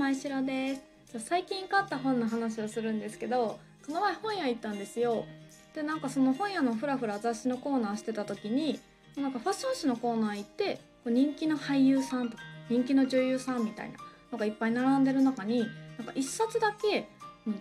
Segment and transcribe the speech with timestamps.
[0.00, 0.76] 前白で
[1.12, 5.26] す最近買った本の話をするんですけどこの前本屋行ったんですよ
[5.74, 8.80] でなんかその本屋のふらふら雑誌のコーナーしてた時に
[9.18, 13.98] なんかファッション誌のコーナー行って人気の俳優さんとか人気の女優さんみたいな
[14.32, 15.66] のがいっぱい並んでる中に
[15.98, 17.06] なんか一冊だけ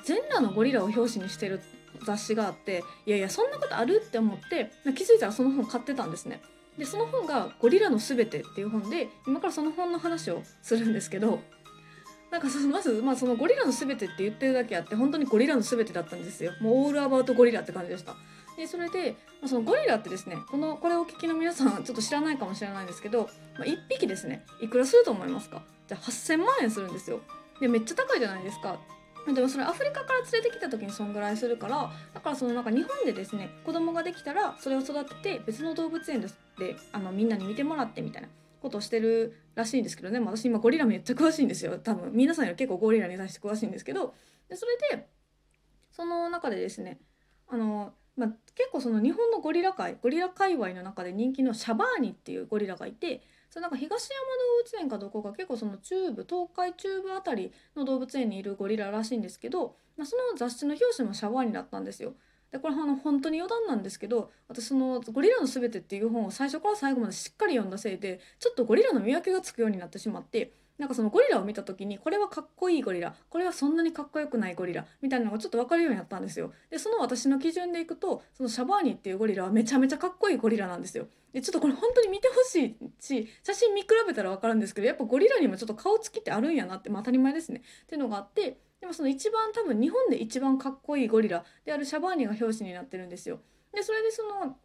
[0.06, 1.60] 全裸のゴリラを表紙にしてる
[2.06, 6.40] 雑誌があっていやいやそんなことあるって思って気づいたらその本買ってたんですね。
[6.78, 11.42] でその本が「ゴリラのすべて」っていう本で今からその本の話をするんですけど
[12.32, 16.54] なんかそのまず、まあ、そのゴリラのすべてって言ってるだけあって本当にゴリラのすべてだったんですよ。
[16.62, 18.16] もうオールアバウトゴリラって感じでした。
[18.56, 25.64] でそれで、まあ、そのゴリラってですねこのこれをお聞きの皆さんちょっと知らないかもしれないんですけど、まあ、1匹ですねいくらすると思いますか？
[25.88, 27.20] じゃあ8000万円するんですよ。
[27.60, 28.78] でめっちゃ高いじゃないですか。
[29.26, 36.30] でもそれアフリカから連れてきた時にそんぐらいするからだからそのなんか日本でですね子供ができたらそれを育てて別の動物園で
[36.94, 38.30] あのみんなに見てもらってみたいな。
[38.62, 41.80] ことしてるらしいんですけどね、私今ゴリラめっちゃ詳しいんですよ。
[41.80, 42.12] 多分。
[42.14, 44.14] 皆さんより結構ゴリラに対して詳しいんですけど。
[44.50, 45.08] でそれで
[45.92, 47.00] その中でですね
[47.48, 54.20] あの、まあ、結構その日本のゴリラ界ゴリラ界隈の中で人気のシャバーニっていうゴリラがいてそれなんか東山
[54.80, 62.14] 動物園かどこか結構その中部東海中部あたりの動物園にいるゴリラらしいんですけど、まあ、その雑誌の表紙もシャバーニだったんですよ。
[62.52, 76.54] でこれあの本当に余談なんですけど私その「ゴリラのすべて」っていう本を最初から最後までしっかり読んだせいでちょっとゴリラの見分けがつくようになってしまってなんかそのゴリラを見た時にこれはかっこいいゴリラこれはそんなにかっこよくないゴリラみたいなのがちょっと分かるようになったんですよ。
[76.70, 81.08] でその私の基準でいくとそのシャバーニっていうゴリラはめちゃめちゃかっこいいゴリラなんですよ。
[81.34, 93.40] でちょっとこれ本当に見てほしいし写真見比べたら分かるんですけどやっぱゴリラにもちょっと顔つきってあるんやなって、まあ、当たり前ですねっていうのがあってでもその一番多分日本で一番かっこいいゴリラであるシャバーニが表紙になってるんですよ。
[93.74, 94.58] でそれでその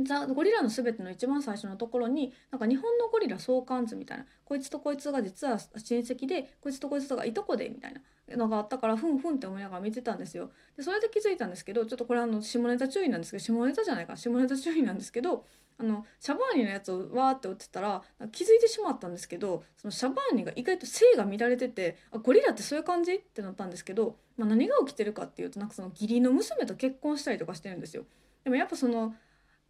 [0.00, 7.94] ザ・ゴリラの全ての一番最初のところになんか日本のゴリラ相関図みたいなこいつとこいつが実は親戚でこいつとこいつとがいとこでみたい
[8.28, 10.50] なのがあったからふんふんって思いながら見てたんですよ。
[10.76, 15.44] でそれで気づいたんですけどちょっとこれあの下ネタ注意なんですけど下ネタじゃないか下ネタ注意なんですけど
[15.80, 18.02] あのシャバーニのやつをわーって追ってたら
[18.32, 23.14] 気づいてしまったんですけどそのシャバーニが意外と性が乱れててあゴリラってそういう感じ？
[23.14, 28.04] ってなったんですけど、まあ、何が起きてるかっていうとなんかその義理の娘と結婚したりとかしてるんですよ。
[28.42, 29.14] でもやっぱその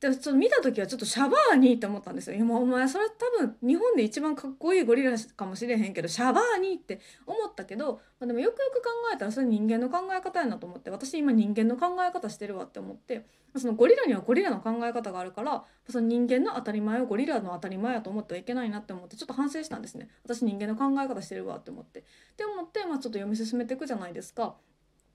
[0.00, 2.36] でちょっと見た時はちょっとシャバーニーって思ったんですよ。
[2.36, 13.26] いやお前それ多分日本で一番かっこいいゴリラかもしれへんけどシャバーニーって思ったけど、まあ、でもよくよく考えたらそれ人間の考え方やなと思って私今人間の考え方してるわって思って
[13.56, 22.00] そのゴリラにはゴリラの考え方があるからその人間の当たり前をゴリラの当たり前やと思ってはいけないなって思ってちょっと反省したんですね私人間の考え方してるわって思って。
[22.00, 22.02] っ
[22.36, 24.54] て思って、まあ、ちょっと読み進めていくじゃないですか。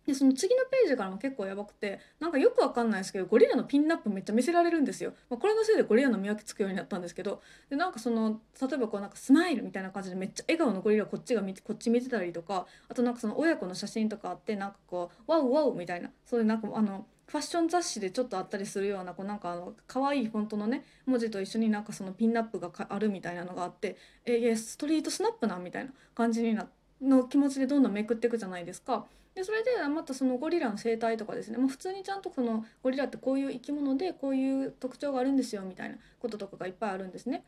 [0.06, 26.68] でその次のページからも結構やばくてなんかよくわかんないですけどゴリラのピンナップめっちゃ見せられるんですよ、まあ、これのせいでゴリラの見分けつくようになったんですけどでなんかその例えばこうなんかスマイルみたいな感じでめっちゃ笑顔のゴリラこっちが見てこっち見てたりとかあとなんかその親子の写真とかあってなんかこうワウワウみたいなそういうなんかあのファッション雑誌でちょっとあったりするようなこうなんかあの可愛いフォントのね文字と一緒になんかそのピンナップがあるみたいなのがあってえいやストリートスナップなみたいな感じにな
[27.02, 29.06] の気持ちでどんどんめくっていくじゃないですか。
[29.36, 37.44] でそれでまたそのゴリラの生態とかですね、まあ、普通にちゃんとそのゴリラってこういう生き物でこういう特徴があるんですよみたいなこととかがいっぱいあるんですね。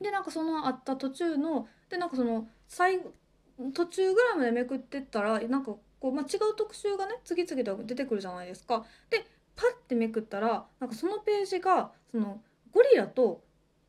[0.00, 3.00] でなんかそのあった途中のでなんかその最
[3.72, 8.84] 途中ぐらいまでめくってったらなんかこう、まあ、違う特集がね次々と出てくるじゃないですか。
[9.10, 9.24] で
[9.54, 13.42] パッてめくったらなんかそのページがそのゴリラと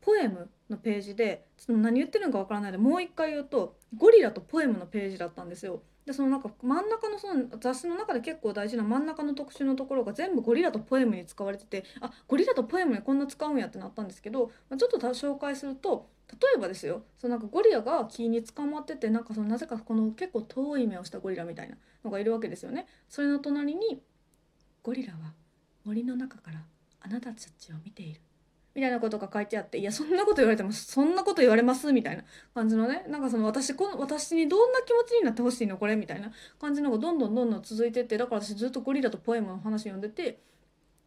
[0.08, 5.82] ポエムのページでその何言ってるのかわからないでもう一回言うとゴリラとポエムのページだったんですよ。
[6.06, 21.76] でそのなんか真ん中のその雑誌の中で結構大事な真ん中の特集のところが全部ゴリラとポエムに使われててあゴリラとポエムにこんな使うんやってなったんですけど、まあ、ちょっと紹介すると例えばですよそのなんかゴリラが木に捕まっててなんかそのなぜかこの結構遠い目をしたゴリラみたいな
[22.06, 22.88] のがいるわけですよね。
[23.10, 24.02] それの隣に
[24.84, 25.34] ゴリラは
[25.84, 26.64] 森の中から
[27.02, 28.22] あなたたちを見ている
[28.78, 32.24] みたいなことが書いてあっていやそんなこと言われてもそんなこと言われますみたいな
[32.54, 36.32] 感じのねなんかその私この私にどんな気持ちになってほしいのこれみたいな
[36.62, 40.40] 感じのがどんどんどんどん続いてってだから私ずっとゴリラとポエムの話読んでて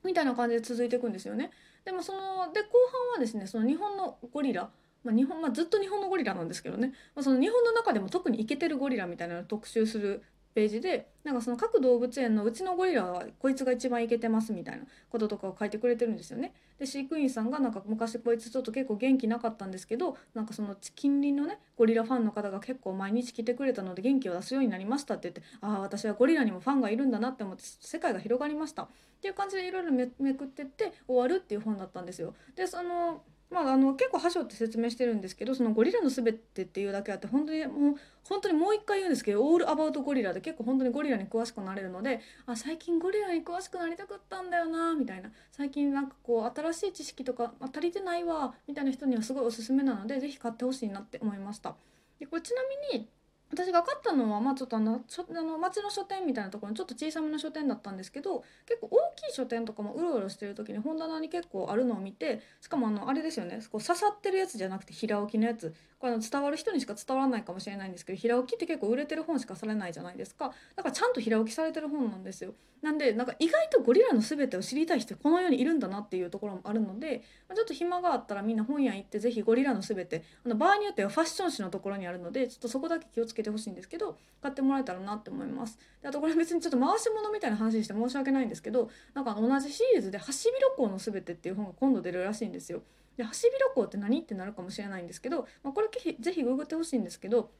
[0.04, 1.52] みたいな感じで続いていくんですよね。
[1.84, 4.68] でもそので後半はですねその日本のゴリラ
[5.04, 10.22] まあ、日本まあ、ずっと日本のゴリラなんですけどね、まあ、その日本の中でも特にイケてるゴリラみたいなのを特集する
[10.54, 16.52] ページでなんかその各動物園のうちのゴリラはこいつが一番イケてますみたいなこととかを書いてくれてるんですよね。
[16.78, 28.88] で飼育員さんがなんか昔こいつちょっと結構元気なかったんですけどなんかその近隣のねゴリラファンの方が結構毎日来てくれたので元気を出すようになりましたって言ってああ私はゴリラにもファンがいるんだなって思って世界が広がりましたっ
[29.20, 32.34] ていう感じでいろいろめくってって終わるっていう本だったんですよ。
[32.56, 51.74] でそのまあ、あの結構覇章って説明してるんですけどそのゴリラのすべてっていうだけあって本当にもう本当にもう一回言うんですけどオールアバウトゴリラで結構本当にゴリラに詳しくなれるのであ最近ゴリラに詳しくなりたかったんだよなみたいな最近なんかこう新しい知識とか、まあ、足りてないわみたいな人にはすごいおすすめなので是非買ってほしいなって思いました。
[52.20, 52.62] でこれちな
[52.92, 53.08] みに
[53.52, 65.74] 私が買ったのはまあちょっとあのあの町の書店みたいなところにちょっと小さめの書店だったんですけど結構大きい書店とかもうろうろしてる時に本棚に結構あるのを見てしかもあのあれですよねこう刺さってるやつじゃなくて平置きのやつ。
[66.00, 70.50] これの伝わる人にしか伝わらないかもしれないんですけど平置きって結構売れてる本しかされないじゃないですか。
[70.74, 72.54] だからちゃんと平置きされてる本なんですよ。
[72.82, 77.22] なんでなんか意外とゴリラの全てを知りたい人この世にいるんだなっていうところもあるので
[77.54, 85.78] ちょっと暇があったらみんな本屋行って是非ゴリラの全てあの場合によってはファッション誌のところにあるのでちょっとそこだけ気をつけてけてほしいんですけど買ってもらえたらなって思います。
[86.02, 92.82] であとこれ別にちょっと回し物みたいな話にして申し訳ないんですけどなんか同じシリーズで「ハシビロコウのすべて」っていう本が今度出るらしいんですよ。
[93.16, 97.50] でハシビロコウって何ってなるかもしれないんですけど、まあ、これぜひググってほしいんですけど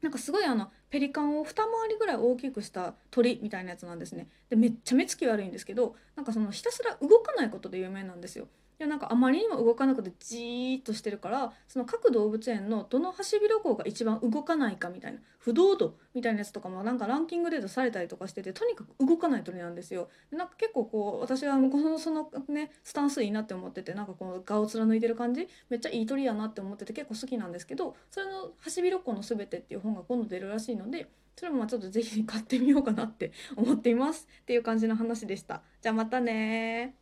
[0.00, 4.28] なんかすごいあのペリカンを二回りぐらい大きくした鳥みたいなやつなんですね。
[4.50, 8.48] でめっちゃ目つき悪いんですけどなんかそのひたすら動かないことで有名なんですよ。
[8.78, 20.08] やなんかあまりにも動かなくてじーっとしてるからその各動物園のどのハシビロコウが一番動かないかみたいな不動度みたいなやつとかもなんかランキングデートされたりとかしててとにかく動かない鳥なんですよ。
[20.30, 35.62] でなんか結構こう私はこのそのねスタンスいいなって思っててなんかこの顔貫いてる感じめっちゃいい鳥やなって思ってて結構好きなんですけどそれの「ハシビロコウのすべて」っていう本が今度出るらしいのでそれもまあちょっと是非買ってみようかなって思っていますっていう感じの話でした。
[35.80, 36.96] じゃあまたね